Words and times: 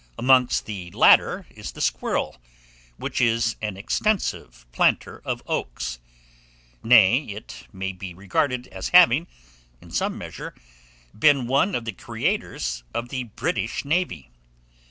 Amongst 0.17 0.65
the 0.65 0.89
latter 0.89 1.45
is 1.51 1.73
the 1.73 1.79
squirrel, 1.79 2.35
which 2.97 3.21
is 3.21 3.55
an 3.61 3.77
extensive 3.77 4.65
planter 4.71 5.21
of 5.23 5.43
oaks; 5.45 5.99
nay, 6.81 7.19
it 7.25 7.67
may 7.71 7.91
be 7.91 8.11
regarded 8.15 8.65
as 8.69 8.89
having, 8.97 9.27
in 9.79 9.91
some 9.91 10.17
measure, 10.17 10.55
been 11.13 11.45
one 11.45 11.75
of 11.75 11.85
the 11.85 11.91
creators 11.91 12.83
of 12.95 13.09
the 13.09 13.25
British 13.25 13.85
navy. 13.85 14.31